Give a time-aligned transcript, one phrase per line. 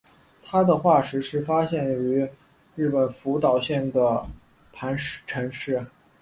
[0.41, 2.27] 它的化石是发现于
[2.75, 4.25] 日本福岛县的
[4.73, 5.79] 磐城市。